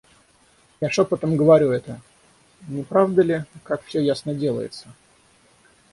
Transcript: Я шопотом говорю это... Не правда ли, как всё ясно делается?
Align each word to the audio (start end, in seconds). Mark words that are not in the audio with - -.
Я 0.79 0.89
шопотом 0.89 1.37
говорю 1.37 1.69
это... 1.69 2.01
Не 2.67 2.81
правда 2.81 3.21
ли, 3.21 3.43
как 3.61 3.83
всё 3.85 3.99
ясно 3.99 4.33
делается? 4.33 4.87